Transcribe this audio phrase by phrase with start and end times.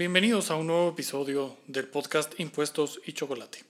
[0.00, 3.64] Bienvenidos a un nuevo episodio del podcast Impuestos y Chocolate.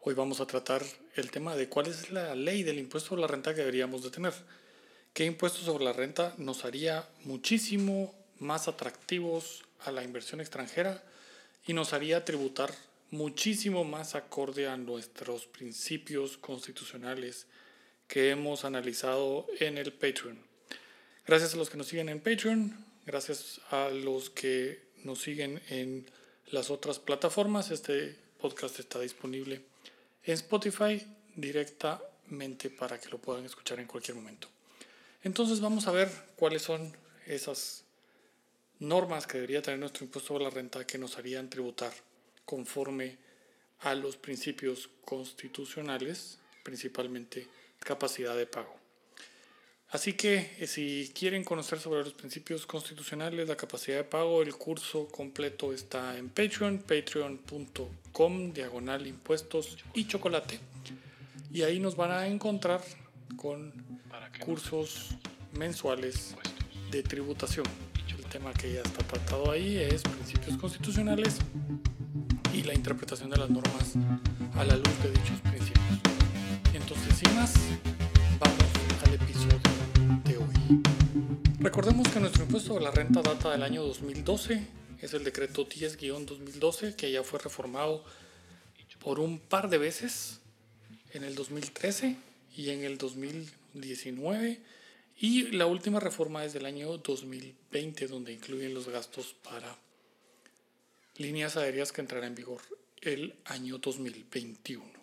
[0.00, 0.82] Hoy vamos a tratar
[1.16, 4.08] el tema de cuál es la ley del impuesto sobre la renta que deberíamos de
[4.08, 4.32] tener.
[5.12, 11.04] ¿Qué impuesto sobre la renta nos haría muchísimo más atractivos a la inversión extranjera
[11.66, 12.72] y nos haría tributar
[13.10, 17.48] muchísimo más acorde a nuestros principios constitucionales
[18.08, 20.38] que hemos analizado en el Patreon?
[21.26, 26.04] Gracias a los que nos siguen en Patreon, gracias a los que nos siguen en
[26.50, 27.70] las otras plataformas.
[27.70, 29.62] Este podcast está disponible
[30.24, 31.00] en Spotify
[31.34, 34.48] directamente para que lo puedan escuchar en cualquier momento.
[35.22, 36.94] Entonces vamos a ver cuáles son
[37.26, 37.84] esas
[38.80, 41.92] normas que debería tener nuestro impuesto sobre la renta que nos harían tributar
[42.44, 43.16] conforme
[43.80, 47.46] a los principios constitucionales, principalmente
[47.78, 48.85] capacidad de pago.
[49.96, 54.54] Así que eh, si quieren conocer sobre los principios constitucionales, la capacidad de pago, el
[54.54, 60.60] curso completo está en Patreon, patreon.com, diagonal impuestos y chocolate.
[61.50, 62.82] Y ahí nos van a encontrar
[63.38, 63.72] con
[64.44, 65.16] cursos
[65.58, 66.36] mensuales
[66.90, 67.64] de tributación.
[68.18, 71.38] El tema que ya está tratado ahí es principios constitucionales
[72.52, 73.94] y la interpretación de las normas
[74.56, 76.00] a la luz de dichos principios.
[76.74, 77.54] Entonces, sin más,
[78.38, 79.65] vamos al episodio.
[81.60, 84.66] Recordemos que nuestro impuesto de la renta data del año 2012,
[85.00, 88.04] es el decreto 10-2012 que ya fue reformado
[88.98, 90.40] por un par de veces
[91.12, 92.16] en el 2013
[92.56, 94.60] y en el 2019
[95.18, 99.76] y la última reforma es del año 2020 donde incluyen los gastos para
[101.18, 102.62] líneas aéreas que entrará en vigor
[103.00, 104.95] el año 2021.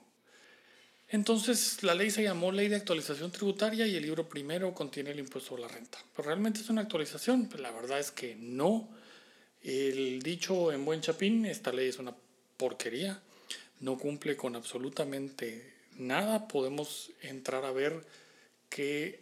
[1.14, 5.19] Entonces, la ley se llamó Ley de Actualización Tributaria y el libro primero contiene el
[5.19, 6.00] impuesto sobre la renta.
[6.16, 7.45] ¿Pero realmente es una actualización?
[7.45, 8.89] Pues la verdad es que no.
[9.61, 12.16] El dicho en buen chapín, esta ley es una
[12.58, 13.22] porquería,
[13.81, 16.47] no cumple con absolutamente nada.
[16.47, 18.03] Podemos entrar a ver
[18.68, 19.19] que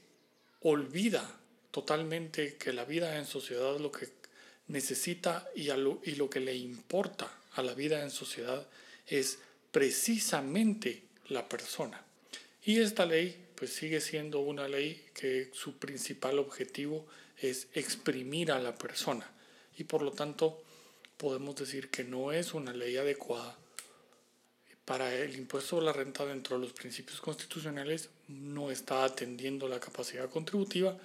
[0.62, 1.30] olvida
[1.72, 4.08] totalmente que la vida en sociedad lo que
[4.70, 8.66] necesita y, y lo que le importa a la vida en sociedad
[9.08, 9.40] es
[9.74, 12.04] precisamente la persona.
[12.64, 17.06] Y esta ley pues sigue siendo una ley que su principal objetivo
[17.38, 19.30] es exprimir a la persona
[19.78, 20.64] y por lo tanto
[21.18, 23.58] podemos decir que no es una ley adecuada
[24.86, 29.80] para el impuesto a la renta dentro de los principios constitucionales no está atendiendo la
[29.80, 30.98] capacidad contributiva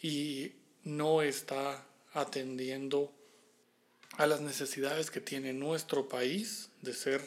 [0.00, 0.52] y
[0.84, 3.12] no está atendiendo
[4.12, 7.20] a las necesidades que tiene nuestro país de ser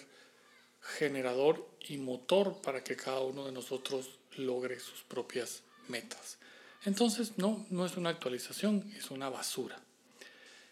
[0.97, 6.37] generador y motor para que cada uno de nosotros logre sus propias metas.
[6.85, 9.79] Entonces, no, no es una actualización, es una basura.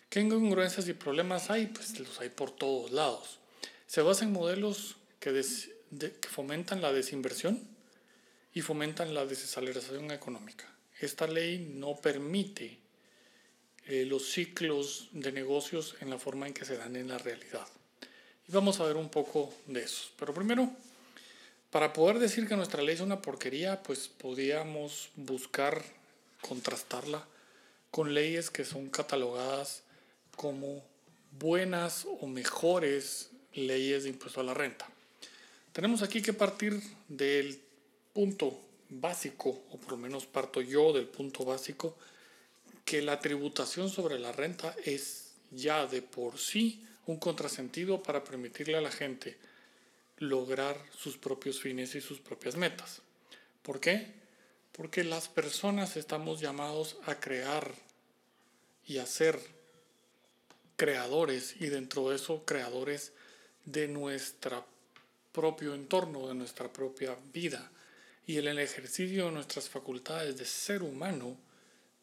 [0.10, 1.68] ¿Qué incongruencias y problemas hay?
[1.68, 3.40] Pues los hay por todos lados.
[3.88, 5.34] Se basa en modelos que,
[6.00, 7.62] que fomentan la desinversión
[8.54, 10.66] y fomentan la desaceleración económica.
[11.00, 12.80] Esta ley no permite
[13.86, 17.68] eh, los ciclos de negocios en la forma en que se dan en la realidad.
[18.48, 20.10] Y vamos a ver un poco de eso.
[20.18, 20.70] Pero primero,
[21.70, 25.84] para poder decir que nuestra ley es una porquería, pues podríamos buscar
[26.42, 27.26] contrastarla
[27.92, 29.84] con leyes que son catalogadas
[30.36, 30.84] como
[31.40, 34.88] buenas o mejores leyes de impuesto a la renta.
[35.74, 37.60] Tenemos aquí que partir del
[38.14, 38.60] punto
[38.90, 41.98] básico, o por lo menos parto yo del punto básico,
[42.86, 48.78] que la tributación sobre la renta es ya de por sí un contrasentido para permitirle
[48.78, 49.38] a la gente
[50.20, 53.02] lograr sus propios fines y sus propias metas.
[53.64, 54.14] ¿Por qué?
[54.74, 57.74] Porque las personas estamos llamados a crear
[58.86, 59.40] y a ser
[60.76, 63.14] creadores y dentro de eso creadores
[63.66, 64.66] de nuestro
[65.32, 67.72] propio entorno, de nuestra propia vida.
[68.26, 71.38] Y en el ejercicio de nuestras facultades de ser humano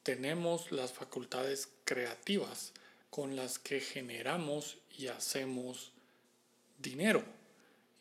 [0.03, 2.73] tenemos las facultades creativas
[3.11, 5.93] con las que generamos y hacemos
[6.79, 7.25] dinero.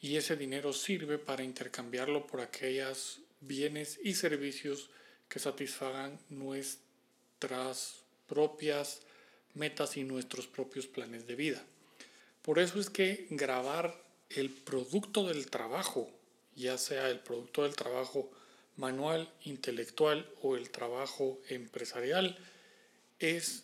[0.02, 4.90] Y ese dinero sirve para intercambiarlo por aquellos bienes y servicios
[5.30, 9.02] que satisfagan nuestras propias
[9.54, 11.64] metas y nuestros propios planes de vida.
[12.42, 16.10] Por eso es que grabar el producto del trabajo,
[16.56, 18.30] ya sea el producto del trabajo
[18.76, 22.38] manual, intelectual o el trabajo empresarial,
[23.20, 23.64] es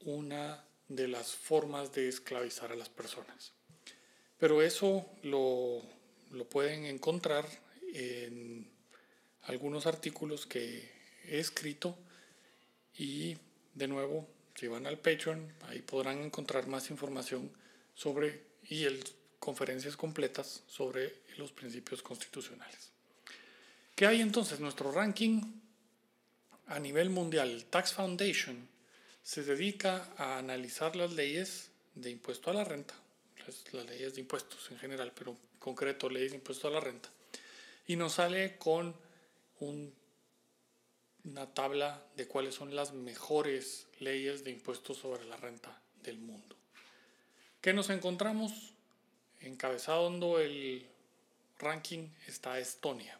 [0.00, 3.52] una de las formas de esclavizar a las personas.
[4.38, 5.82] Pero eso lo,
[6.50, 7.46] pueden encontrar
[7.92, 8.70] en
[9.42, 10.90] algunos artículos que
[11.24, 11.96] he escrito
[12.94, 13.36] y
[13.74, 17.50] de nuevo si van al Patreon, ahí podrán encontrar más información
[17.94, 19.04] sobre y el,
[19.38, 22.90] conferencias completas sobre los principios constitucionales.
[23.94, 24.60] ¿Qué hay entonces?
[24.60, 25.42] Nuestro ranking
[26.66, 28.68] a nivel mundial, Tax Foundation,
[29.26, 32.94] se dedica a analizar las leyes de impuesto a la renta,
[33.44, 37.08] las, leyes de impuestos en general, pero en concreto leyes de impuesto a la renta,
[37.88, 38.94] y nos sale con
[39.58, 46.54] una tabla de cuáles son las mejores leyes de impuestos sobre la renta del mundo.
[47.60, 48.74] ¿Qué nos encontramos?
[49.40, 50.86] Encabezando el
[51.58, 53.18] ranking está Estonia.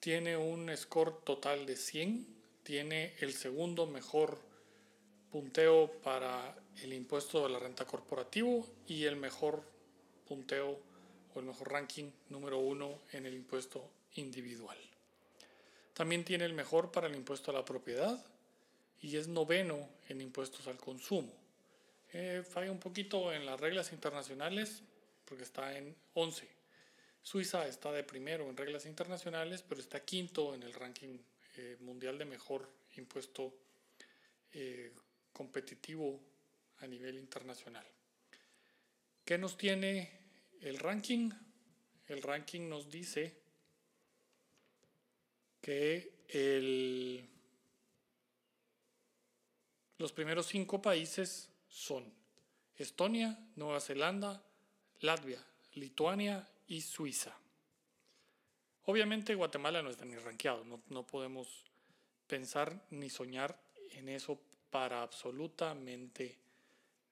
[0.00, 2.26] Tiene un score total de 100,
[2.62, 4.48] tiene el segundo mejor
[5.30, 9.62] punteo para el impuesto de la renta corporativo y el mejor
[10.26, 10.78] punteo
[11.34, 14.78] o el mejor ranking número uno en el impuesto individual.
[15.94, 18.24] También tiene el mejor para el impuesto a la propiedad
[19.00, 21.32] y es noveno en impuestos al consumo.
[22.12, 24.82] Eh, falla un poquito en las reglas internacionales
[25.24, 26.48] porque está en 11.
[27.22, 31.18] Suiza está de primero en reglas internacionales, pero está quinto en el ranking
[31.56, 33.52] eh, mundial de mejor impuesto
[34.52, 34.92] eh,
[35.38, 36.20] competitivo
[36.80, 37.86] a nivel internacional.
[39.24, 40.10] ¿Qué nos tiene
[40.62, 41.30] el ranking?
[42.08, 43.36] El ranking nos dice
[45.60, 47.28] que
[49.98, 52.12] los primeros cinco países son
[52.76, 54.42] Estonia, Nueva Zelanda,
[55.02, 55.40] Latvia,
[55.74, 57.32] Lituania y Suiza.
[58.86, 61.64] Obviamente Guatemala no está ni rankeado, no, no podemos
[62.26, 63.56] pensar ni soñar
[63.92, 66.36] en eso para absolutamente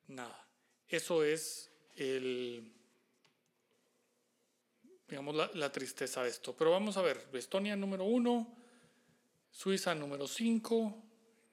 [0.09, 0.47] nada.
[0.89, 2.73] Eso es el,
[5.09, 6.55] digamos, la, tristeza de esto.
[6.57, 8.47] Pero vamos a ver, Estonia número uno,
[9.51, 11.03] Suiza número cinco,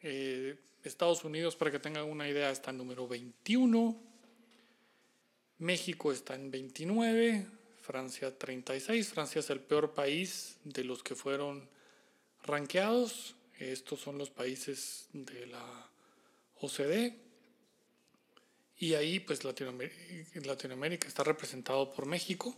[0.01, 3.97] eh, Estados Unidos, para que tengan una idea, está en número 21,
[5.59, 7.47] México está en 29,
[7.81, 11.69] Francia 36, Francia es el peor país de los que fueron
[12.43, 15.89] rankeados, estos son los países de la
[16.63, 17.19] OCDE.
[18.79, 22.55] Y ahí pues Latinoamérica, está representado por México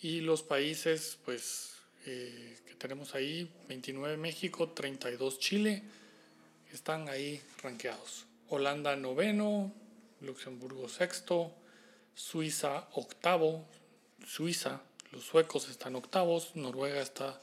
[0.00, 1.74] y los países pues
[2.06, 5.82] eh, que tenemos ahí, 29 México, 32 Chile,
[6.72, 8.26] están ahí ranqueados.
[8.48, 9.72] Holanda noveno,
[10.20, 11.52] Luxemburgo sexto,
[12.14, 13.66] Suiza octavo,
[14.26, 17.40] Suiza, los suecos están octavos, Noruega está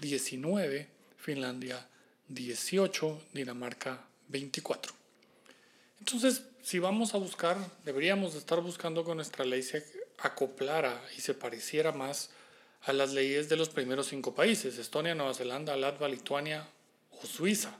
[0.00, 1.88] 19, Finlandia
[2.28, 4.92] 18, Dinamarca 24.
[5.98, 9.84] Entonces, si vamos a buscar, deberíamos estar buscando que nuestra ley se
[10.18, 12.30] acoplara y se pareciera más
[12.82, 16.68] a las leyes de los primeros cinco países, Estonia, Nueva Zelanda, Latvia, Lituania
[17.22, 17.78] o Suiza.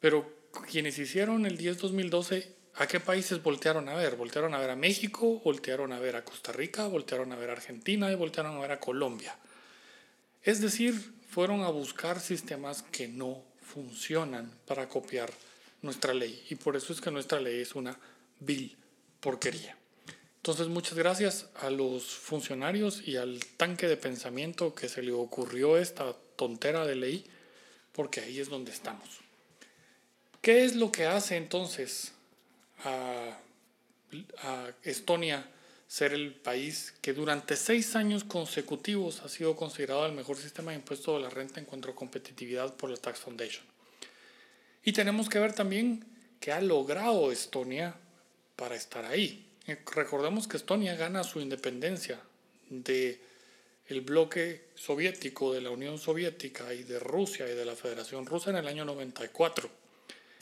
[0.00, 0.30] Pero
[0.70, 4.16] quienes hicieron el 10-2012, ¿a qué países voltearon a ver?
[4.16, 7.54] Voltearon a ver a México, voltearon a ver a Costa Rica, voltearon a ver a
[7.54, 9.36] Argentina y voltearon a ver a Colombia.
[10.42, 10.94] Es decir,
[11.28, 15.30] fueron a buscar sistemas que no funcionan para copiar
[15.82, 16.44] nuestra ley.
[16.50, 17.98] Y por eso es que nuestra ley es una
[18.40, 18.76] vil
[19.20, 19.76] porquería.
[20.36, 25.76] Entonces, muchas gracias a los funcionarios y al tanque de pensamiento que se le ocurrió
[25.76, 27.26] esta tontera de ley,
[27.92, 29.08] porque ahí es donde estamos.
[30.40, 32.12] ¿Qué es lo que hace entonces
[32.84, 33.36] a,
[34.42, 35.50] a Estonia
[35.88, 40.78] ser el país que durante seis años consecutivos ha sido considerado el mejor sistema de
[40.78, 43.64] impuesto de la renta en cuanto a competitividad por la Tax Foundation?
[44.88, 46.02] Y tenemos que ver también
[46.40, 47.94] qué ha logrado Estonia
[48.56, 49.46] para estar ahí.
[49.66, 52.18] Eh, recordemos que Estonia gana su independencia
[52.70, 53.20] de
[53.88, 58.48] el bloque soviético, de la Unión Soviética y de Rusia y de la Federación Rusa
[58.48, 59.68] en el año 94.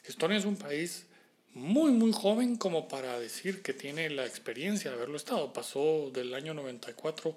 [0.04, 1.06] Estonia es un país
[1.52, 5.52] muy, muy joven como para decir que tiene la experiencia de haberlo estado.
[5.52, 7.36] Pasó del año 94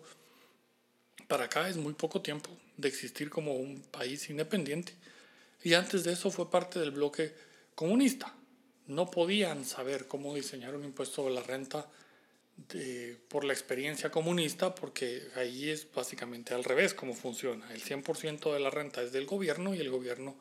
[1.28, 4.94] para acá, es muy poco tiempo de existir como un país independiente
[5.64, 7.34] y antes de eso fue parte del bloque
[7.76, 8.34] comunista.
[8.88, 11.88] No podían saber cómo diseñar un impuesto de la renta
[13.30, 17.72] por la experiencia comunista, porque ahí es básicamente al revés cómo funciona.
[17.74, 20.36] El 100% de la renta es del gobierno y el gobierno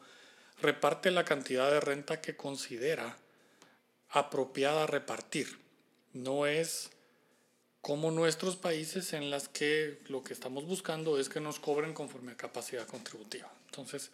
[0.61, 3.17] reparte la cantidad de renta que considera
[4.11, 5.59] apropiada repartir.
[6.13, 6.91] No es
[7.81, 12.33] como nuestros países en las que lo que estamos buscando es que nos cobren conforme
[12.33, 13.53] a capacidad contributiva.
[13.67, 14.11] Entonces,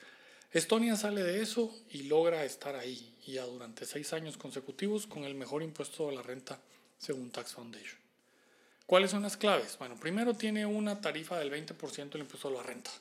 [0.55, 5.35] Estonia sale de eso y logra estar ahí, ya durante seis años consecutivos, con el
[5.35, 6.61] mejor impuesto de la renta
[6.97, 7.99] según Tax Foundation.
[8.87, 9.77] ¿Cuáles son las claves?
[9.79, 12.93] Bueno, primero tiene una tarifa del 20% del impuesto de la renta.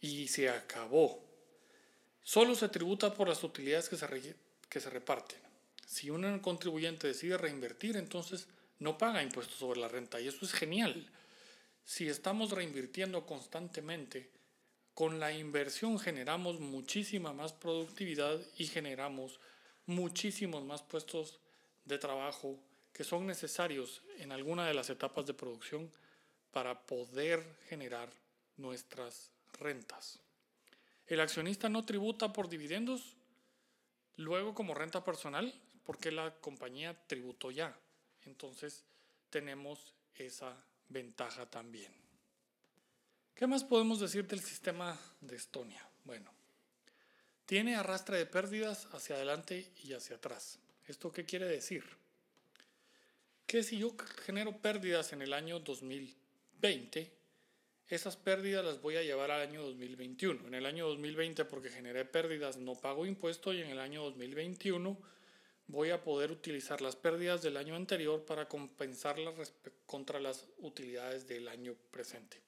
[0.00, 1.20] Y se acabó.
[2.22, 4.36] Solo se tributa por las utilidades que se,
[4.68, 5.40] que se reparten.
[5.84, 8.46] Si un contribuyente decide reinvertir, entonces
[8.78, 11.10] no paga impuestos sobre la renta y eso es genial.
[11.84, 14.35] Si estamos reinvirtiendo constantemente,
[14.96, 19.38] con la inversión generamos muchísima más productividad y generamos
[19.84, 21.38] muchísimos más puestos
[21.84, 22.58] de trabajo
[22.94, 25.92] que son necesarios en alguna de las etapas de producción
[26.50, 28.08] para poder generar
[28.56, 30.18] nuestras rentas.
[31.06, 33.16] El accionista no tributa por dividendos
[34.16, 35.52] luego como renta personal
[35.84, 37.78] porque la compañía tributó ya.
[38.24, 38.82] Entonces
[39.28, 40.56] tenemos esa
[40.88, 42.05] ventaja también.
[43.36, 45.86] ¿Qué más podemos decir del sistema de Estonia?
[46.04, 46.32] Bueno,
[47.44, 50.58] tiene arrastre de pérdidas hacia adelante y hacia atrás.
[50.86, 51.84] ¿Esto qué quiere decir?
[53.46, 57.12] Que si yo genero pérdidas en el año 2020,
[57.88, 60.46] esas pérdidas las voy a llevar al año 2021.
[60.46, 64.96] En el año 2020, porque generé pérdidas, no pago impuesto y en el año 2021
[65.66, 69.52] voy a poder utilizar las pérdidas del año anterior para compensarlas
[69.84, 72.45] contra las utilidades del año presente.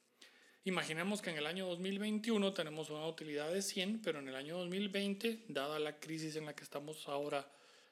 [0.69, 4.59] Imaginemos que en el año 2021 tenemos una utilidad de 100, pero en el año
[4.59, 7.51] 2020, dada la crisis en la que estamos ahora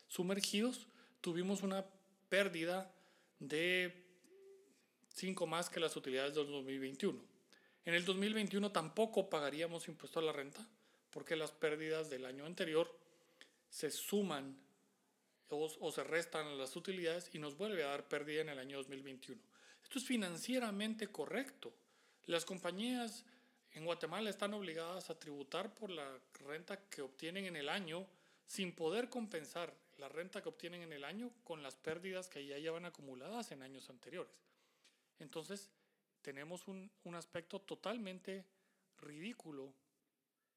[0.08, 0.86] sumergidos,
[1.22, 1.86] tuvimos una
[2.28, 2.92] pérdida
[3.38, 4.04] de
[5.14, 7.18] 5 más que las utilidades del 2021.
[7.86, 10.68] En el 2021 tampoco pagaríamos impuesto a la renta
[11.08, 12.94] porque las pérdidas del año anterior
[13.70, 14.54] se suman
[15.48, 19.40] o, se restan las utilidades y nos vuelve a dar pérdida en el año 2021.
[19.82, 21.72] Esto es financieramente correcto.
[22.26, 23.24] Las compañías
[23.72, 28.06] en Guatemala están obligadas a tributar por la renta que obtienen en el año
[28.46, 32.58] sin poder compensar la renta que obtienen en el año con las pérdidas que ya
[32.58, 34.34] llevan acumuladas en años anteriores.
[35.18, 35.70] Entonces,
[36.20, 38.44] tenemos un, un aspecto totalmente
[38.98, 39.72] ridículo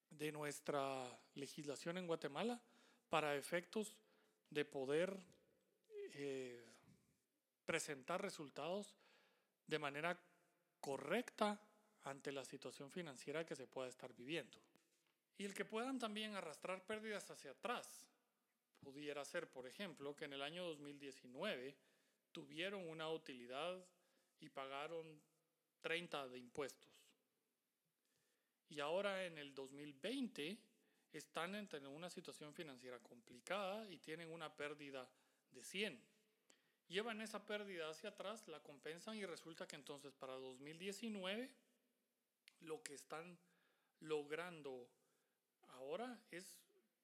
[0.10, 2.60] de nuestra legislación en Guatemala
[3.10, 3.96] para efectos
[4.50, 5.16] de poder
[6.16, 6.66] eh,
[7.66, 8.96] presentar resultados
[9.68, 10.20] de manera
[10.80, 11.60] correcta
[12.04, 14.58] ante la situación financiera que se pueda estar viviendo.
[15.38, 18.06] Y el que puedan también arrastrar pérdidas hacia atrás.
[18.80, 21.76] Pudiera ser, por ejemplo, que en el año 2019
[22.32, 23.86] tuvieron una utilidad
[24.40, 25.22] y pagaron
[25.82, 26.90] 30 de impuestos.
[28.70, 30.58] Y ahora en el 2020
[31.12, 35.10] están en una situación financiera complicada y tienen una pérdida
[35.52, 36.19] de 100.
[36.90, 41.50] Llevan esa pérdida hacia atrás, la compensan y resulta que entonces para 2019
[42.62, 43.38] lo que están
[44.00, 44.90] logrando
[45.74, 46.60] ahora es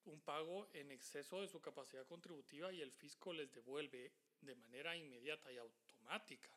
[0.05, 4.11] un pago en exceso de su capacidad contributiva y el fisco les devuelve
[4.41, 6.49] de manera inmediata y automática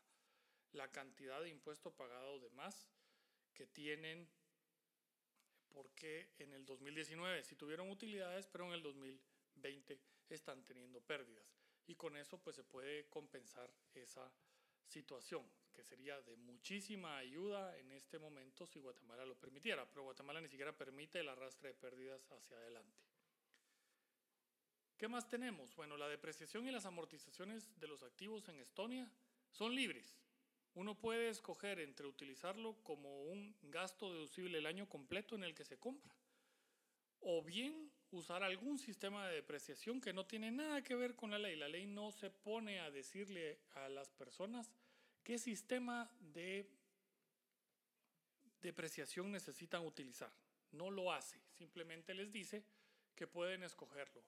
[0.72, 2.88] la cantidad de impuesto pagado de más
[3.52, 4.26] que tienen
[5.68, 9.98] porque en el 2019 sí tuvieron utilidades, pero en el 2020
[10.30, 11.57] están teniendo pérdidas.
[11.88, 14.30] Y con eso pues se puede compensar esa
[14.86, 20.40] situación, que sería de muchísima ayuda en este momento si Guatemala lo permitiera, pero Guatemala
[20.40, 23.02] ni siquiera permite el arrastre de pérdidas hacia adelante.
[24.98, 25.74] ¿Qué más tenemos?
[25.76, 29.10] Bueno, la depreciación y las amortizaciones de los activos en Estonia
[29.50, 30.18] son libres.
[30.74, 35.64] Uno puede escoger entre utilizarlo como un gasto deducible el año completo en el que
[35.64, 36.14] se compra,
[37.20, 41.38] o bien usar algún sistema de depreciación que no tiene nada que ver con la
[41.38, 41.56] ley.
[41.56, 44.72] La ley no se pone a decirle a las personas
[45.22, 46.68] qué sistema de
[48.62, 50.32] depreciación necesitan utilizar.
[50.72, 52.64] No lo hace, simplemente les dice
[53.14, 54.22] que pueden escogerlo.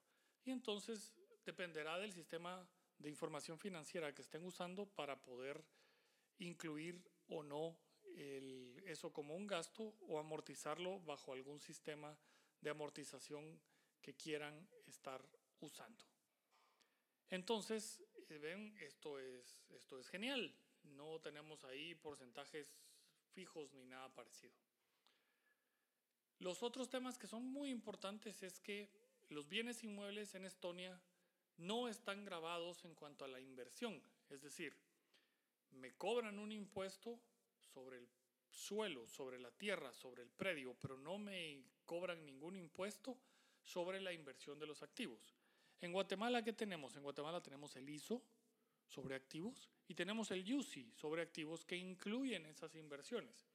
[0.45, 2.67] Y entonces dependerá del sistema
[2.99, 5.63] de información financiera que estén usando para poder
[6.39, 7.77] incluir o no
[8.87, 12.17] eso como un gasto o amortizarlo bajo algún sistema
[12.61, 13.59] de amortización
[14.01, 15.25] que quieran estar
[15.61, 16.05] usando.
[17.31, 20.55] Entonces, eh, ven, esto es, esto es genial.
[20.83, 22.75] No tenemos ahí porcentajes
[23.33, 24.55] fijos ni nada parecido.
[26.39, 28.91] Los otros temas que son muy importantes es que
[29.29, 31.01] los bienes inmuebles en Estonia
[31.59, 34.03] no están grabados en cuanto a la inversión.
[34.31, 34.75] Es decir,
[35.71, 37.21] me cobran un impuesto
[37.61, 38.09] sobre el
[38.51, 43.17] suelo, sobre la tierra, sobre el predio, pero no me cobran ningún impuesto
[43.65, 45.35] sobre la inversión de los activos.
[45.81, 46.97] En Guatemala, ¿qué tenemos?
[46.97, 48.23] En Guatemala tenemos el ISO
[48.87, 53.47] sobre activos y tenemos el UCI sobre activos que incluyen esas inversiones.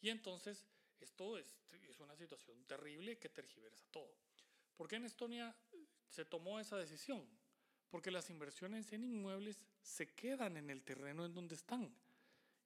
[0.00, 0.64] Y entonces,
[1.00, 1.54] esto es,
[2.00, 4.16] una situación terrible que tergiversa todo.
[4.76, 5.54] ¿Por qué en Estonia
[6.08, 7.28] se tomó esa decisión?
[7.92, 11.94] porque las inversiones en inmuebles se quedan en el terreno en donde están.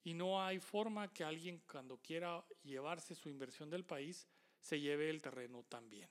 [0.05, 4.25] Y no hay forma que alguien cuando quiera llevarse su inversión del país
[4.61, 6.09] se lleve el terreno también.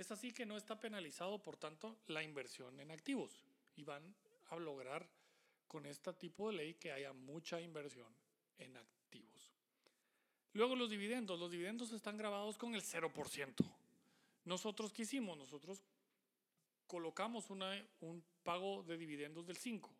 [0.00, 3.44] Es así que no está penalizado, por tanto, la inversión en activos
[3.76, 4.14] y van
[4.48, 5.06] a lograr
[5.68, 8.10] con este tipo de ley que haya mucha inversión
[8.56, 9.52] en activos.
[10.54, 11.38] Luego los dividendos.
[11.38, 13.54] Los dividendos están grabados con el 0%.
[14.46, 15.36] Nosotros, ¿qué hicimos?
[15.36, 15.82] Nosotros
[16.86, 19.90] colocamos un pago de dividendos del 5.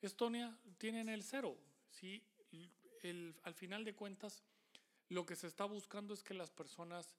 [0.00, 1.58] Estonia tiene el 0.
[1.90, 2.22] Si
[3.42, 4.44] al final de cuentas,
[5.08, 7.16] lo que se está buscando es que las personas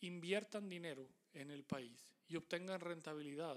[0.00, 3.56] inviertan dinero en el país y obtengan rentabilidad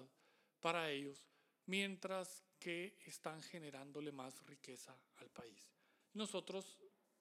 [0.60, 1.26] para ellos,
[1.66, 5.72] mientras que están generándole más riqueza al país.
[6.14, 6.78] Nosotros,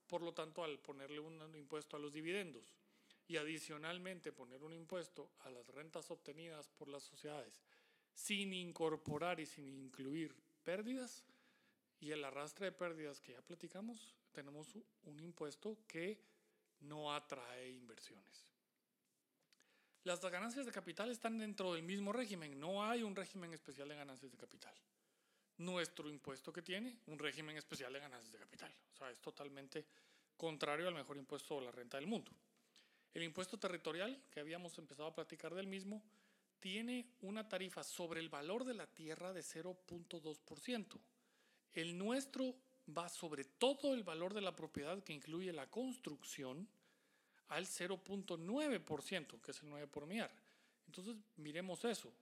[0.07, 2.75] por lo tanto, al ponerle un impuesto a los dividendos
[3.27, 7.63] y adicionalmente poner un impuesto a las rentas obtenidas por las sociedades,
[8.13, 11.25] sin incorporar y sin incluir pérdidas
[12.01, 16.21] y el arrastre de pérdidas que ya platicamos, tenemos un impuesto que
[16.81, 18.47] no atrae inversiones.
[20.05, 23.97] Las ganancias de capital están dentro del mismo régimen, no hay un régimen especial de
[23.97, 24.75] ganancias de capital.
[25.59, 29.87] Nuestro impuesto que tiene un régimen especial de ganancias de capital, o sea, es totalmente
[30.39, 32.33] contrario al mejor impuesto o la renta del mundo.
[33.13, 36.03] El impuesto territorial, que habíamos empezado a platicar del mismo,
[36.61, 40.99] tiene una tarifa sobre el valor de la tierra de 0.2%.
[41.75, 42.57] El nuestro
[42.97, 46.69] va sobre todo el valor de la propiedad que incluye la construcción,
[47.51, 50.31] al 0.9%, que es el 9 por millar.
[50.87, 52.13] Entonces, miremos eso.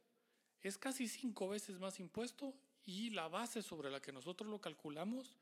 [0.61, 2.55] Es casi cinco veces más impuesto
[2.85, 5.37] y la base sobre la que nosotros lo calculamos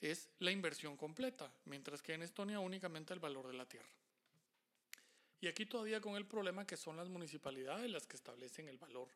[0.00, 3.90] es la inversión completa, mientras que en Estonia únicamente el valor de la tierra.
[5.40, 9.08] Y aquí todavía con el problema que son las municipalidades las que establecen el valor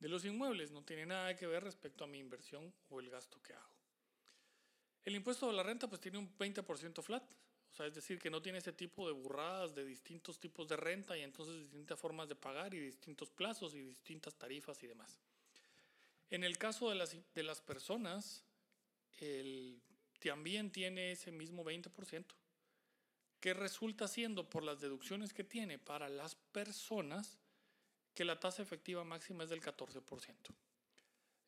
[0.00, 3.40] de los inmuebles, no tiene nada que ver respecto a mi inversión o el gasto
[3.42, 3.78] que hago.
[5.04, 7.22] El impuesto de la renta pues tiene un 20% flat,
[7.86, 11.22] es decir, que no tiene ese tipo de burradas de distintos tipos de renta y
[11.22, 15.18] entonces distintas formas de pagar y distintos plazos y distintas tarifas y demás.
[16.30, 18.44] En el caso de las, de las personas,
[19.20, 19.80] el,
[20.18, 22.24] también tiene ese mismo 20%,
[23.40, 27.38] que resulta siendo por las deducciones que tiene para las personas
[28.14, 30.34] que la tasa efectiva máxima es del 14%.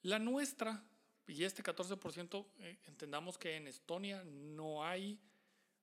[0.03, 0.85] La nuestra,
[1.27, 5.19] y este 14%, eh, entendamos que en Estonia no hay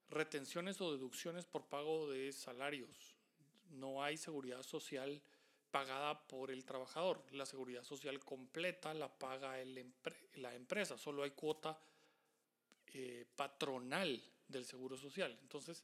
[0.09, 3.15] retenciones o deducciones por pago de salarios.
[3.69, 5.21] No hay seguridad social
[5.71, 7.23] pagada por el trabajador.
[7.31, 9.93] La seguridad social completa la paga el
[10.35, 10.97] la empresa.
[10.97, 11.77] Solo hay cuota
[12.87, 15.37] eh, patronal del seguro social.
[15.41, 15.83] Entonces,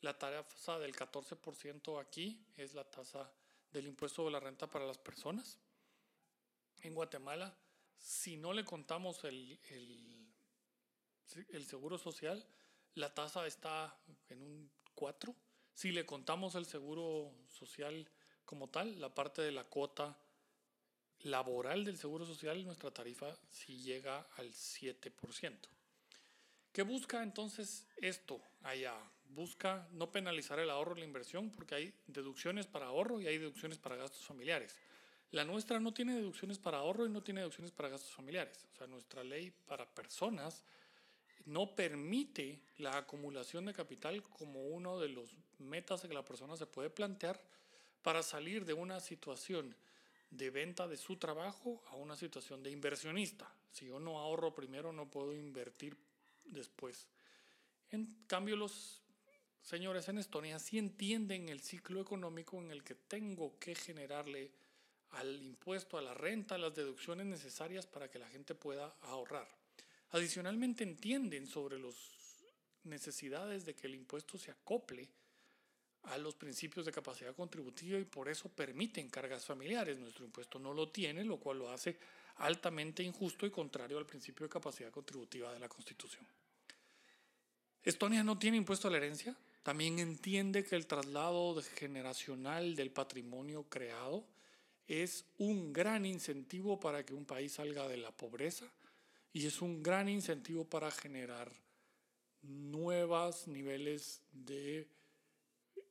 [0.00, 3.30] la tasa del 14% aquí es la tasa
[3.72, 5.58] del impuesto de la renta para las personas.
[6.82, 7.56] En Guatemala,
[7.98, 9.58] si no le contamos el,
[11.48, 12.46] el seguro social,
[12.94, 13.96] la tasa está
[14.28, 15.34] en un 4.
[15.74, 18.08] Si le contamos el seguro social
[18.44, 20.16] como tal, la parte de la cuota
[21.20, 25.68] laboral del seguro social, nuestra tarifa sí llega al 7%.
[26.72, 28.94] ¿Qué busca entonces esto allá?
[29.26, 33.38] Busca no penalizar el ahorro y la inversión porque hay deducciones para ahorro y hay
[33.38, 34.76] deducciones para gastos familiares.
[35.30, 38.68] La nuestra no tiene deducciones para ahorro y no tiene deducciones para gastos familiares.
[38.72, 40.62] O sea, nuestra ley para personas
[41.46, 46.66] no permite la acumulación de capital como uno de los metas que la persona se
[46.66, 47.40] puede plantear
[48.02, 49.74] para salir de una situación
[50.30, 53.50] de venta de su trabajo a una situación de inversionista.
[53.72, 55.96] Si yo no ahorro primero, no puedo invertir
[56.44, 57.08] después.
[57.90, 59.00] En cambio, los
[59.62, 64.50] señores en Estonia sí entienden el ciclo económico en el que tengo que generarle
[65.10, 69.48] al impuesto, a la renta, las deducciones necesarias para que la gente pueda ahorrar.
[70.14, 71.96] Adicionalmente entienden sobre las
[72.84, 75.08] necesidades de que el impuesto se acople
[76.04, 79.98] a los principios de capacidad contributiva y por eso permiten cargas familiares.
[79.98, 81.98] Nuestro impuesto no lo tiene, lo cual lo hace
[82.36, 86.24] altamente injusto y contrario al principio de capacidad contributiva de la Constitución.
[87.82, 93.64] Estonia no tiene impuesto a la herencia, también entiende que el traslado generacional del patrimonio
[93.64, 94.24] creado
[94.86, 98.70] es un gran incentivo para que un país salga de la pobreza
[99.34, 101.52] y es un gran incentivo para generar
[102.42, 104.86] nuevos niveles de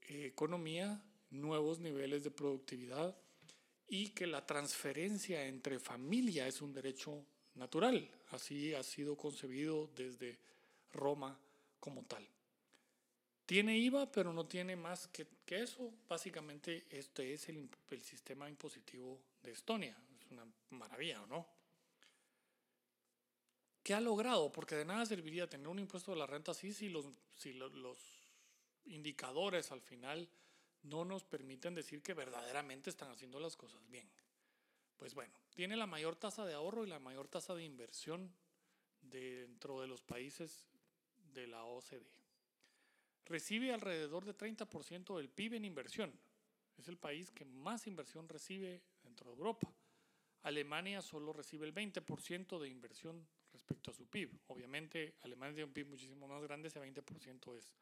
[0.08, 3.16] eh, economía, nuevos niveles de productividad
[3.90, 7.26] y que la transferencia entre familia es un derecho
[7.56, 8.10] natural.
[8.32, 10.40] Así ha sido concebido desde
[10.94, 11.38] Roma
[11.82, 12.26] como tal.
[13.46, 15.92] Tiene IVA, pero no tiene más que, eso.
[16.08, 19.98] Básicamente este es el, el sistema impositivo de Estonia.
[20.18, 21.46] Es una maravilla, ¿no?
[23.84, 24.50] ¿Qué ha logrado?
[24.50, 27.06] Porque de nada serviría tener un impuesto de la renta así si los,
[28.86, 30.30] indicadores al final
[30.84, 34.10] no nos permiten decir que verdaderamente están haciendo las cosas bien.
[34.98, 38.34] Pues bueno, tiene la mayor tasa de ahorro y la mayor tasa de inversión
[39.02, 40.66] dentro de los países
[41.34, 42.24] de la OCDE.
[43.26, 46.14] Recibe alrededor de 30% del PIB en inversión.
[46.78, 49.74] Es el país que más inversión recibe dentro de Europa.
[50.44, 54.32] Alemania solo recibe el 20% de inversión respecto a su PIB.
[54.48, 57.74] Obviamente Alemania tiene un PIB muchísimo más grande, ese 20% es,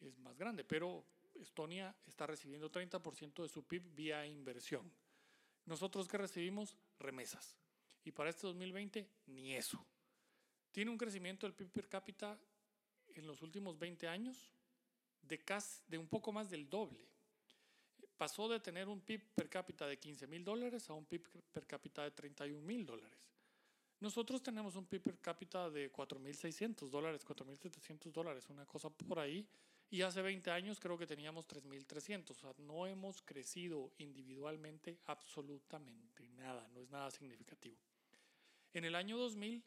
[0.00, 1.04] es más grande, pero
[1.40, 4.90] Estonia está recibiendo 30% de su PIB vía inversión.
[5.66, 7.56] Nosotros que recibimos remesas.
[8.04, 9.84] Y para este 2020, ni eso.
[10.70, 12.38] Tiene un crecimiento del PIB per cápita
[13.14, 14.52] en los últimos 20 años
[15.22, 17.04] de, casi, de un poco más del doble.
[18.16, 21.66] Pasó de tener un PIB per cápita de 15 mil dólares a un PIB per
[21.66, 23.18] cápita de 31 mil dólares.
[24.00, 29.46] Nosotros tenemos un PIB per cápita de 4.600 dólares, 4.700 dólares, una cosa por ahí.
[29.88, 32.30] Y hace 20 años creo que teníamos 3.300.
[32.30, 37.78] O sea, no hemos crecido individualmente absolutamente nada, no es nada significativo.
[38.74, 39.62] En el año 2000,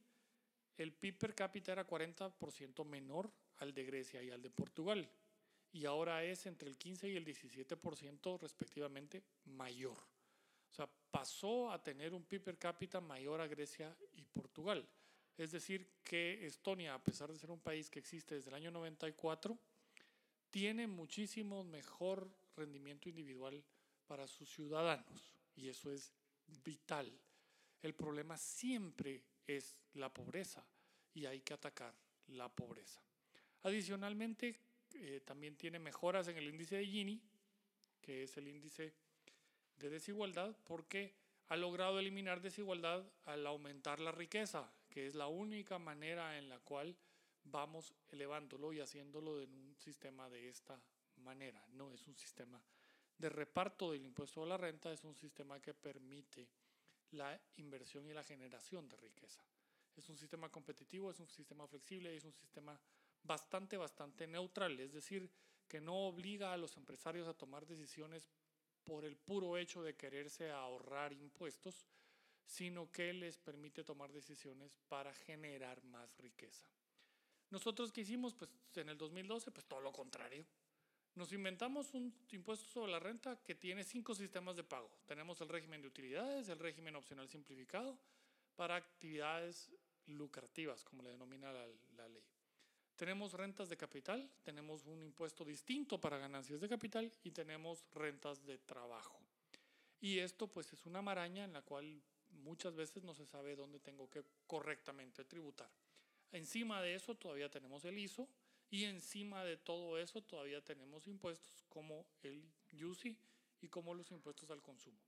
[0.78, 5.10] el PIB per cápita era 40% menor al de Grecia y al de Portugal.
[5.72, 9.98] Y ahora es entre el 15 y el 17% respectivamente mayor.
[10.70, 13.96] O sea, pasó a tener un PIB per cápita mayor a Grecia
[14.40, 14.88] Portugal.
[15.38, 18.72] Es decir, que Estonia, a pesar de ser un país que existe desde el año
[18.72, 19.58] 94,
[20.50, 23.64] tiene muchísimo mejor rendimiento individual
[24.08, 25.32] para sus ciudadanos.
[25.56, 26.14] Y eso es
[26.64, 27.12] vital.
[27.82, 30.66] El problema siempre es la pobreza
[31.14, 31.94] y hay que atacar
[32.28, 33.02] la pobreza.
[33.64, 34.60] Adicionalmente,
[34.94, 37.22] eh, también tiene mejoras en el índice de Gini,
[38.02, 38.94] que es el índice
[39.78, 41.19] de desigualdad porque
[41.50, 46.60] ha logrado eliminar desigualdad al aumentar la riqueza, que es la única manera en la
[46.60, 46.96] cual
[47.44, 50.80] vamos elevándolo y haciéndolo en un sistema de esta
[51.18, 51.66] manera.
[51.72, 52.62] No es un sistema
[53.18, 56.48] de reparto del impuesto a la renta, es un sistema que permite
[57.12, 59.44] la inversión y la generación de riqueza.
[59.96, 62.80] Es un sistema competitivo, es un sistema flexible, es un sistema
[63.24, 65.30] bastante, bastante neutral, es decir,
[65.68, 68.30] que no obliga a los empresarios a tomar decisiones
[68.90, 71.86] por el puro hecho de quererse ahorrar impuestos,
[72.44, 76.68] sino que les permite tomar decisiones para generar más riqueza.
[77.52, 80.44] Nosotros que hicimos pues, en el 2012, pues todo lo contrario.
[81.14, 84.90] Nos inventamos un impuesto sobre la renta que tiene cinco sistemas de pago.
[85.06, 87.96] Tenemos el régimen de utilidades, el régimen opcional simplificado
[88.56, 89.70] para actividades
[90.08, 92.24] lucrativas, como le denomina la, la ley.
[93.00, 98.46] Tenemos rentas de capital, tenemos un impuesto distinto para ganancias de capital y tenemos rentas
[98.46, 99.18] de trabajo.
[100.02, 102.04] Y esto pues es una maraña en la cual
[102.44, 105.72] muchas veces no se sabe dónde tengo que correctamente tributar.
[106.34, 108.28] Encima de eso todavía tenemos el ISO
[108.70, 112.52] y encima de todo eso todavía tenemos impuestos como el
[112.84, 113.18] UCI
[113.62, 115.00] y como los impuestos al consumo.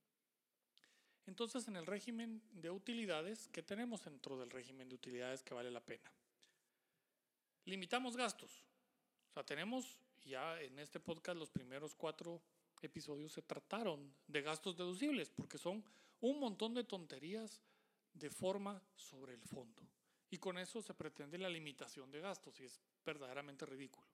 [1.26, 5.70] Entonces en el régimen de utilidades, ¿qué tenemos dentro del régimen de utilidades que vale
[5.70, 6.10] la pena?
[7.66, 8.66] Limitamos gastos.
[9.36, 12.42] O tenemos ya en este podcast los primeros cuatro
[12.82, 15.84] episodios se trataron de gastos deducibles, porque son
[16.22, 17.62] un montón de tonterías
[18.14, 19.84] de forma sobre el fondo.
[20.30, 24.08] Y con eso se pretende la limitación de gastos y es verdaderamente ridículo.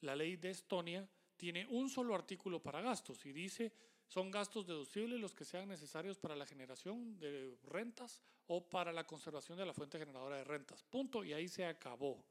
[0.00, 3.72] La ley de Estonia tiene un solo artículo para gastos y dice
[4.08, 9.06] son gastos deducibles los que sean necesarios para la generación de rentas o para la
[9.06, 10.84] conservación de la fuente generadora de rentas.
[10.84, 11.24] Punto.
[11.24, 12.24] Y ahí se acabó.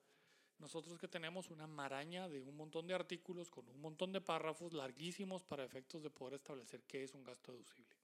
[0.59, 4.73] Nosotros que tenemos una maraña de un montón de artículos con un montón de párrafos
[4.73, 7.95] larguísimos para efectos de poder establecer qué es un gasto deducible.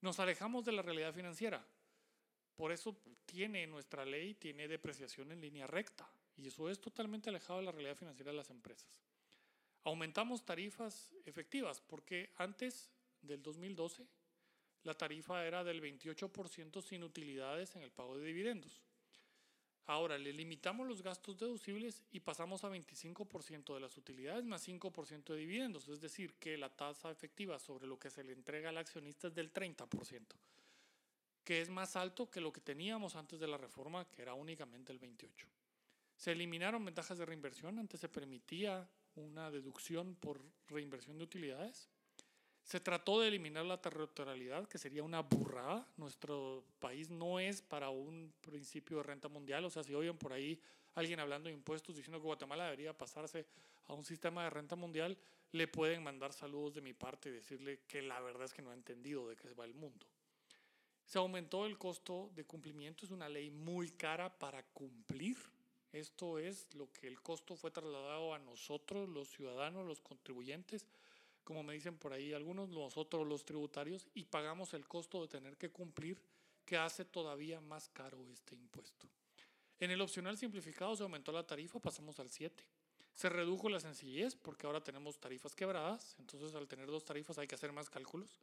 [0.00, 1.66] Nos alejamos de la realidad financiera.
[2.56, 2.96] Por eso
[3.26, 6.10] tiene nuestra ley, tiene depreciación en línea recta.
[6.36, 8.88] Y eso es totalmente alejado de la realidad financiera de las empresas.
[9.84, 14.06] Aumentamos tarifas efectivas porque antes del 2012
[14.82, 18.82] la tarifa era del 28% sin utilidades en el pago de dividendos.
[19.90, 25.24] Ahora le limitamos los gastos deducibles y pasamos a 25% de las utilidades más 5%
[25.24, 28.78] de dividendos, es decir, que la tasa efectiva sobre lo que se le entrega al
[28.78, 29.88] accionista es del 30%,
[31.42, 34.92] que es más alto que lo que teníamos antes de la reforma, que era únicamente
[34.92, 35.48] el 28%.
[36.14, 41.90] Se eliminaron ventajas de reinversión, antes se permitía una deducción por reinversión de utilidades.
[42.70, 45.84] Se trató de eliminar la territorialidad, que sería una burrada.
[45.96, 49.64] Nuestro país no es para un principio de renta mundial.
[49.64, 50.56] O sea, si oyen por ahí
[50.94, 53.44] alguien hablando de impuestos diciendo que Guatemala debería pasarse
[53.88, 55.18] a un sistema de renta mundial,
[55.50, 58.70] le pueden mandar saludos de mi parte y decirle que la verdad es que no
[58.70, 60.06] ha entendido de qué va el mundo.
[61.04, 63.04] Se aumentó el costo de cumplimiento.
[63.04, 65.36] Es una ley muy cara para cumplir.
[65.90, 70.86] Esto es lo que el costo fue trasladado a nosotros, los ciudadanos, los contribuyentes
[71.50, 75.56] como me dicen por ahí algunos, nosotros los tributarios, y pagamos el costo de tener
[75.56, 76.22] que cumplir,
[76.64, 79.08] que hace todavía más caro este impuesto.
[79.80, 82.64] En el opcional simplificado se aumentó la tarifa, pasamos al 7.
[83.14, 87.48] Se redujo la sencillez porque ahora tenemos tarifas quebradas, entonces al tener dos tarifas hay
[87.48, 88.38] que hacer más cálculos.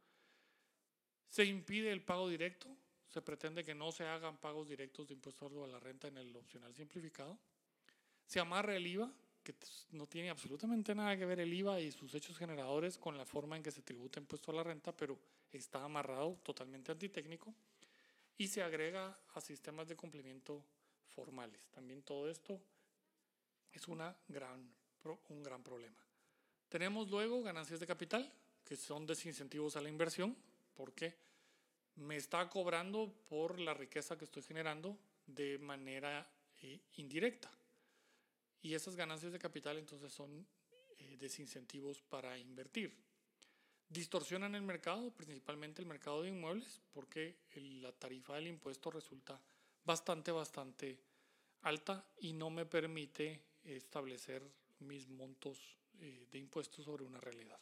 [1.30, 2.68] Se impide el pago directo,
[3.08, 6.36] se pretende que no se hagan pagos directos de impuesto a la renta en el
[6.36, 7.38] opcional simplificado.
[8.26, 9.10] Se amarra el IVA,
[9.48, 9.54] que
[9.92, 13.56] no tiene absolutamente nada que ver el IVA y sus hechos generadores con la forma
[13.56, 15.18] en que se tributa impuesto a la renta, pero
[15.50, 17.54] está amarrado totalmente antitécnico.
[18.36, 20.62] Y se agrega a sistemas de cumplimiento
[21.06, 21.60] formales.
[21.70, 22.60] También todo esto
[23.72, 26.02] es un gran problema.
[26.68, 28.30] Tenemos luego ganancias de capital,
[28.64, 30.36] que son desincentivos a la inversión,
[30.74, 31.16] porque
[31.96, 36.28] me está cobrando por la riqueza que estoy generando de manera
[36.62, 37.50] eh, indirecta.
[38.62, 40.46] Y esas ganancias de capital entonces son
[40.98, 42.94] eh, desincentivos para invertir.
[43.88, 49.40] Distorsionan el mercado, principalmente el mercado de inmuebles, porque la tarifa del impuesto resulta
[49.84, 50.98] bastante, bastante
[51.62, 54.42] alta y no me permite establecer
[54.80, 57.58] mis montos eh, de impuestos sobre una realidad.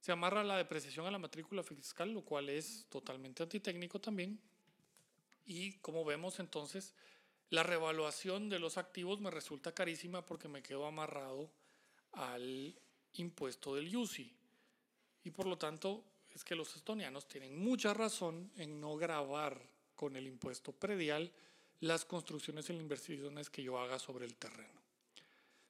[0.00, 4.38] Se amarra la depreciación a la matrícula fiscal, lo cual es totalmente antitécnico también.
[5.46, 6.94] Y como vemos entonces,
[7.50, 11.50] la revaluación de los activos me resulta carísima porque me quedo amarrado
[12.12, 12.74] al
[13.14, 14.32] impuesto del UCI.
[15.24, 16.04] Y por lo tanto,
[16.34, 19.60] es que los estonianos tienen mucha razón en no grabar
[19.94, 21.32] con el impuesto predial
[21.80, 24.80] las construcciones las inversiones que yo haga sobre el terreno.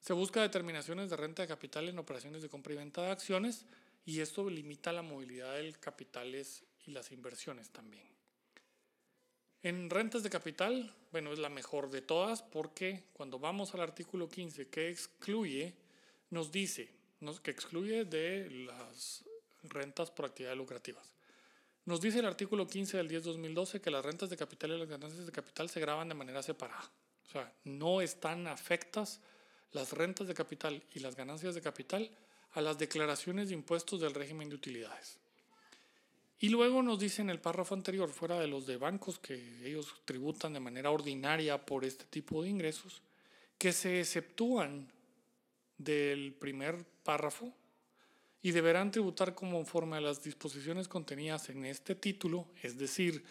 [0.01, 3.67] Se busca determinaciones de renta de capital en operaciones de compra y venta de acciones
[4.05, 8.14] y esto limita la movilidad del capitales y las inversiones también.
[9.65, 14.29] En rentas de capital, bueno, es la mejor de todas porque cuando vamos al artículo
[14.29, 15.75] 15 que excluye,
[16.29, 16.91] nos dice
[17.43, 19.25] que excluye de las
[19.63, 21.15] rentas por actividades lucrativas.
[21.87, 25.25] Nos dice el artículo 15 del 10-2012 que las rentas de capital y las ganancias
[25.25, 26.91] de capital se graban de manera separada.
[27.27, 29.23] O sea, no están afectas
[29.73, 32.11] las rentas de capital y las ganancias de capital
[32.53, 35.24] a las declaraciones de impuestos del régimen de utilidades.
[36.45, 39.95] Y luego nos dice en el párrafo anterior, fuera de los de bancos que ellos
[40.05, 43.01] tributan de manera ordinaria por este tipo de ingresos,
[43.57, 44.93] que se exceptúan
[45.79, 47.51] del primer párrafo
[48.43, 53.25] y deberán tributar conforme a las disposiciones contenidas en este título, es decir,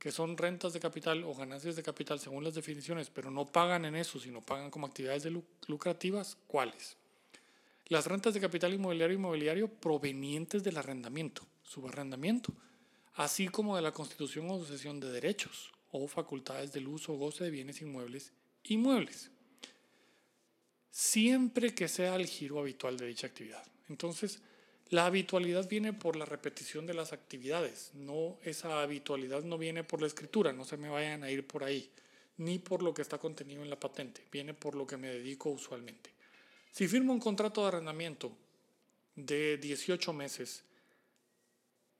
[0.00, 3.84] que son rentas de capital o ganancias de capital según las definiciones, pero no pagan
[3.84, 5.24] en eso, sino pagan como actividades
[5.68, 6.96] lucrativas, ¿cuáles?
[7.86, 12.52] Las rentas de capital inmobiliario inmobiliario provenientes del arrendamiento, subarrendamiento,
[13.14, 17.44] así como de la constitución o sucesión de derechos o facultades del uso o goce
[17.44, 18.32] de bienes inmuebles
[18.68, 19.30] inmuebles,
[20.90, 23.64] siempre que sea el giro habitual de dicha actividad.
[23.88, 24.40] Entonces,
[24.88, 30.00] la habitualidad viene por la repetición de las actividades, no esa habitualidad no viene por
[30.00, 31.90] la escritura, no se me vayan a ir por ahí,
[32.38, 35.50] ni por lo que está contenido en la patente, viene por lo que me dedico
[35.50, 36.10] usualmente.
[36.70, 38.36] Si firmo un contrato de arrendamiento
[39.14, 40.62] de 18 meses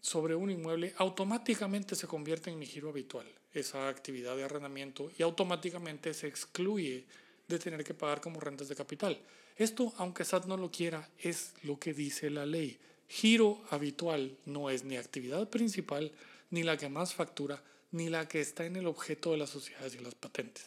[0.07, 5.25] sobre un inmueble, automáticamente se convierte en mi giro habitual esa actividad de arrendamiento y
[5.25, 7.05] automáticamente se excluye
[7.49, 9.19] de tener que pagar como rentas de capital.
[9.57, 12.79] Esto, aunque SAT no lo quiera, es lo que dice la ley.
[13.09, 16.13] Giro habitual no es ni actividad principal,
[16.51, 19.97] ni la que más factura, ni la que está en el objeto de las sociedades
[19.97, 20.67] y las patentes.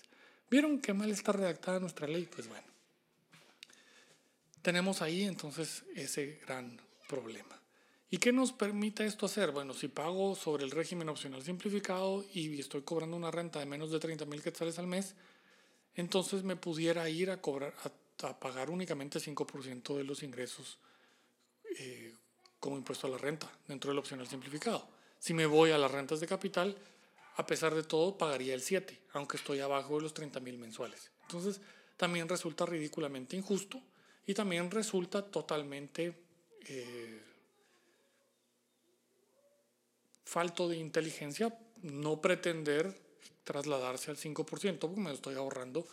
[0.51, 2.27] ¿Vieron qué mal está redactada nuestra ley?
[2.29, 2.67] Pues bueno,
[4.61, 7.58] tenemos ahí entonces ese gran problema.
[8.11, 9.51] ¿Y qué nos permite esto hacer?
[9.51, 13.91] Bueno, si pago sobre el régimen opcional simplificado y estoy cobrando una renta de menos
[13.91, 15.15] de 30 mil quetzales al mes,
[15.93, 17.75] entonces me pudiera ir a, cobrar,
[18.23, 20.79] a, pagar únicamente 5% de los ingresos
[21.77, 22.15] eh,
[22.59, 24.87] como impuesto a la renta dentro del opcional simplificado.
[25.19, 26.75] Si me voy a las rentas de capital,
[27.35, 31.11] a pesar de todo, pagaría el 7, aunque estoy abajo de los 30 mil mensuales.
[31.23, 31.61] Entonces,
[31.95, 33.81] también resulta ridículamente injusto
[34.25, 36.13] y también resulta totalmente
[36.67, 37.21] eh,
[40.29, 42.93] falto de inteligencia no pretender
[43.43, 45.87] trasladarse al 5%, porque me estoy ahorrando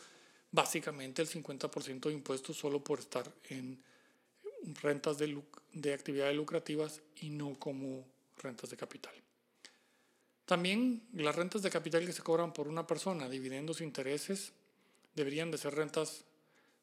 [0.52, 3.82] básicamente el 50% de impuestos solo por estar en
[4.82, 8.04] rentas de, de actividades lucrativas y no como
[8.36, 9.14] rentas de capital.
[10.44, 14.52] También las rentas de capital que se cobran por una persona, dividendos intereses,
[15.14, 16.24] deberían de ser rentas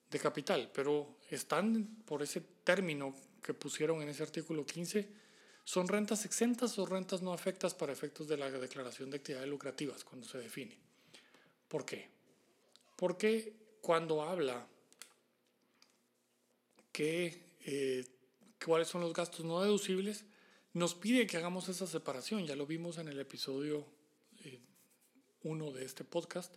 [0.09, 5.22] de capital, pero están por ese término que pusieron en ese artículo 15
[5.65, 10.03] ¿Son rentas exentas o rentas no afectas para efectos de la declaración de actividades lucrativas
[10.03, 10.77] cuando se define?
[11.67, 12.09] ¿Por qué?
[12.97, 14.67] Porque cuando habla
[16.91, 18.05] que, eh,
[18.63, 20.25] cuáles son los gastos no deducibles,
[20.73, 22.45] nos pide que hagamos esa separación.
[22.45, 23.85] Ya lo vimos en el episodio
[25.43, 26.53] 1 eh, de este podcast.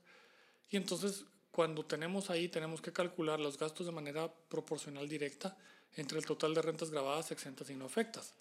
[0.71, 5.57] Y entonces, cuando tenemos ahí, tenemos que calcular los gastos de manera proporcional directa
[5.95, 8.35] entre el total de rentas grabadas, exentas y no afectas.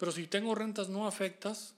[0.00, 1.74] Pero si tengo rentas no afectas,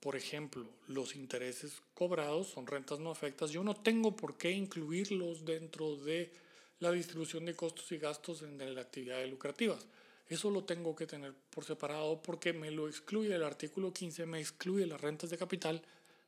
[0.00, 5.44] por ejemplo, los intereses cobrados son rentas no afectas, yo no tengo por qué incluirlos
[5.44, 6.32] dentro de
[6.80, 9.86] la distribución de costos y gastos en las actividades lucrativas.
[10.28, 14.40] Eso lo tengo que tener por separado porque me lo excluye el artículo 15, me
[14.40, 15.80] excluye las rentas de capital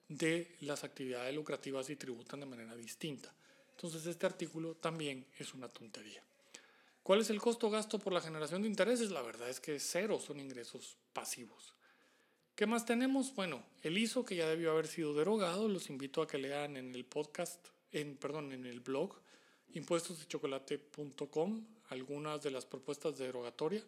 [0.08, 3.34] de las actividades lucrativas y tributan de manera distinta.
[3.72, 6.22] Entonces este artículo también es una tontería.
[7.06, 9.12] ¿Cuál es el costo gasto por la generación de intereses?
[9.12, 11.72] La verdad es que cero son ingresos pasivos.
[12.56, 13.32] ¿Qué más tenemos?
[13.32, 16.92] Bueno, el ISO que ya debió haber sido derogado, los invito a que lean en
[16.96, 19.20] el podcast, en, perdón, en el blog
[19.74, 23.84] impuestosdechocolate.com algunas de las propuestas de derogatoria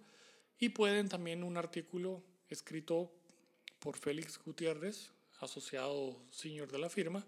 [0.60, 3.10] y pueden también un artículo escrito
[3.80, 7.26] por Félix Gutiérrez, asociado senior de la firma,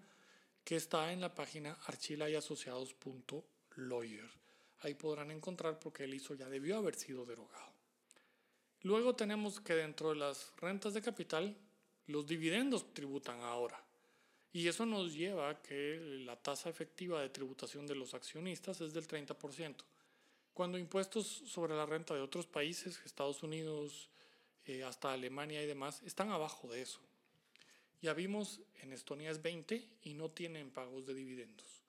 [0.62, 4.39] que está en la página archilayasociados.lawyer.
[4.80, 7.72] Ahí podrán encontrar porque el ISO ya debió haber sido derogado.
[8.82, 11.56] Luego tenemos que dentro de las rentas de capital,
[12.06, 13.82] los dividendos tributan ahora.
[14.52, 18.94] Y eso nos lleva a que la tasa efectiva de tributación de los accionistas es
[18.94, 19.76] del 30%.
[20.54, 24.10] Cuando impuestos sobre la renta de otros países, Estados Unidos,
[24.64, 27.00] eh, hasta Alemania y demás, están abajo de eso.
[28.02, 31.82] Ya vimos, en Estonia es 20 y no tienen pagos de dividendos,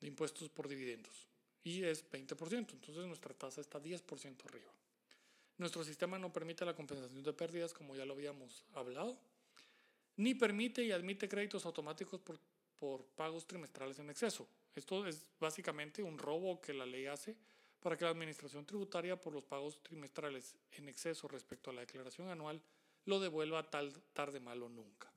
[0.00, 1.25] de impuestos por dividendos.
[1.66, 4.70] Y es 20%, entonces nuestra tasa está 10% arriba.
[5.58, 9.18] Nuestro sistema no permite la compensación de pérdidas, como ya lo habíamos hablado,
[10.16, 12.38] ni permite y admite créditos automáticos por,
[12.78, 14.46] por pagos trimestrales en exceso.
[14.76, 17.34] Esto es básicamente un robo que la ley hace
[17.80, 22.28] para que la Administración Tributaria por los pagos trimestrales en exceso respecto a la declaración
[22.28, 22.62] anual
[23.06, 25.10] lo devuelva tal tarde malo nunca.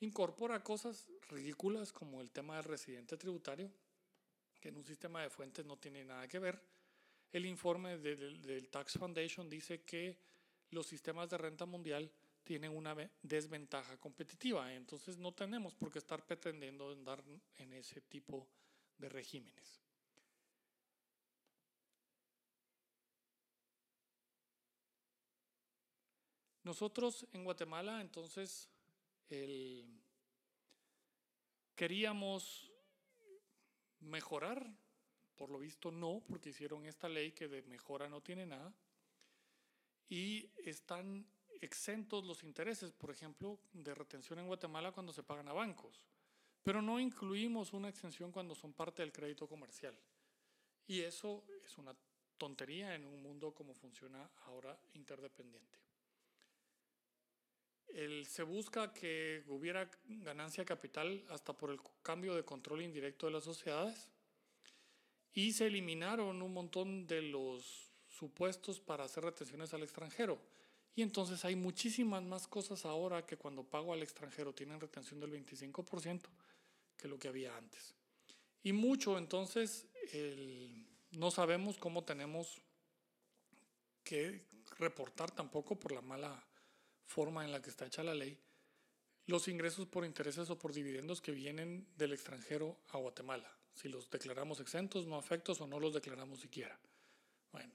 [0.00, 3.70] Incorpora cosas ridículas como el tema del residente tributario,
[4.62, 6.62] que en un sistema de fuentes no tiene nada que ver,
[7.32, 10.16] el informe del, Tax Foundation dice que
[10.70, 12.08] los sistemas de renta mundial
[12.44, 17.24] tienen una desventaja competitiva, entonces no tenemos por qué estar pretendiendo andar
[17.58, 18.46] en ese tipo
[18.98, 19.80] de regímenes.
[26.62, 28.68] Nosotros en Guatemala entonces
[31.74, 32.71] queríamos
[34.02, 34.70] mejorar
[35.34, 38.72] por lo visto no, porque hicieron esta ley que de mejora no tiene nada.
[40.08, 41.26] Y están
[41.60, 46.06] exentos los intereses, por ejemplo, de retención en Guatemala cuando se pagan a bancos.
[46.62, 49.98] Pero no incluimos una exención cuando son parte del crédito comercial.
[50.86, 51.96] Y eso es una
[52.38, 55.78] tontería en un mundo como funciona ahora interdependiente.
[58.26, 63.44] Se busca que hubiera ganancia capital hasta por el cambio de control indirecto de las
[63.44, 64.08] sociedades
[65.34, 70.38] y se eliminaron un montón de los supuestos para hacer retenciones al extranjero.
[70.94, 75.32] Y entonces hay muchísimas más cosas ahora que cuando pago al extranjero tienen retención del
[75.32, 76.28] 25%
[76.96, 77.94] que lo que había antes.
[78.62, 79.86] Y mucho, entonces,
[81.12, 82.60] no sabemos cómo tenemos
[84.04, 84.46] que
[84.78, 86.44] reportar tampoco por la mala
[87.12, 88.38] forma en la que está hecha la ley
[89.26, 94.10] los ingresos por intereses o por dividendos que vienen del extranjero a Guatemala si los
[94.10, 96.78] declaramos exentos, no afectos o no los declaramos siquiera.
[97.52, 97.72] Bueno,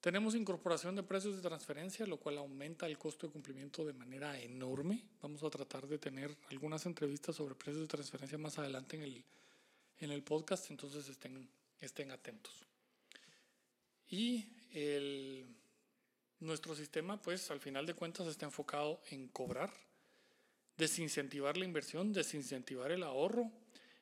[0.00, 4.40] tenemos incorporación de precios de transferencia, lo cual aumenta el costo de cumplimiento de manera
[4.40, 5.02] enorme.
[5.22, 9.24] Vamos a tratar de tener algunas entrevistas sobre precios de transferencia más adelante en el,
[10.00, 11.48] en el podcast, entonces estén,
[11.80, 12.64] estén atentos.
[14.08, 15.46] Y el,
[16.40, 19.72] nuestro sistema, pues al final de cuentas, está enfocado en cobrar,
[20.76, 23.50] desincentivar la inversión, desincentivar el ahorro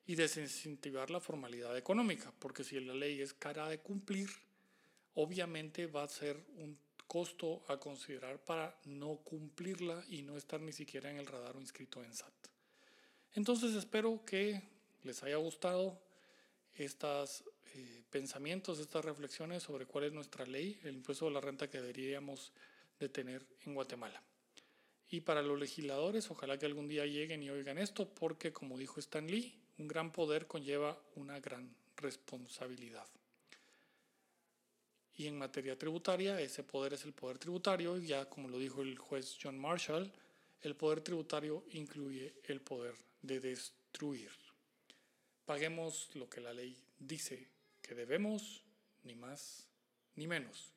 [0.06, 4.30] y desincentivar la formalidad económica, porque si la ley es cara de cumplir,
[5.14, 10.72] obviamente va a ser un costo a considerar para no cumplirla y no estar ni
[10.72, 12.32] siquiera en el radar o inscrito en SAT.
[13.34, 14.62] Entonces espero que
[15.02, 16.00] les haya gustado
[16.74, 17.44] estos
[17.74, 21.80] eh, pensamientos, estas reflexiones sobre cuál es nuestra ley, el impuesto de la renta que
[21.80, 22.52] deberíamos
[22.98, 24.22] de tener en Guatemala.
[25.08, 28.98] Y para los legisladores, ojalá que algún día lleguen y oigan esto, porque como dijo
[29.00, 33.06] Stan Lee, un gran poder conlleva una gran responsabilidad.
[35.14, 38.82] Y en materia tributaria, ese poder es el poder tributario, y ya como lo dijo
[38.82, 40.10] el juez John Marshall,
[40.62, 44.30] el poder tributario incluye el poder de destruir.
[45.44, 47.51] Paguemos lo que la ley dice
[47.82, 48.62] que debemos,
[49.02, 49.68] ni más
[50.14, 50.72] ni menos.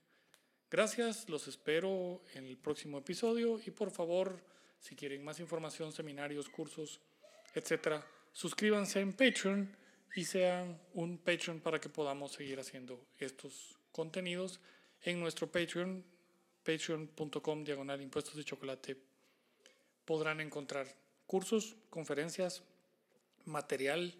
[0.69, 4.43] Gracias, los espero en el próximo episodio y por favor,
[4.79, 6.99] si quieren más información, seminarios, cursos,
[7.53, 9.77] etcétera, suscríbanse en Patreon
[10.15, 14.59] y sean un Patreon para que podamos seguir haciendo estos contenidos
[15.03, 16.03] en nuestro Patreon,
[16.63, 18.97] patreon.com diagonal impuestos de chocolate.
[20.03, 20.87] Podrán encontrar
[21.25, 22.63] cursos, conferencias,
[23.45, 24.15] material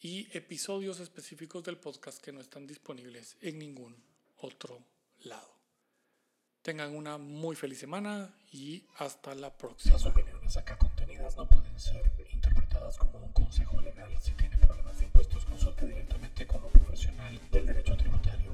[0.00, 3.96] y episodios específicos del podcast que no están disponibles en ningún
[4.36, 4.84] otro
[5.20, 5.58] lado.
[6.62, 9.94] Tengan una muy feliz semana y hasta la próxima.
[9.94, 14.12] Las opiniones acá contenidas no pueden ser interpretadas como un consejo legal.
[14.20, 18.52] Si tiene problemas de impuestos, consulte directamente con un profesional del derecho tributario.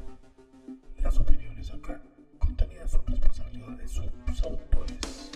[0.99, 2.01] Las opiniones acá
[2.39, 5.31] contenidas son responsabilidad de sus autores.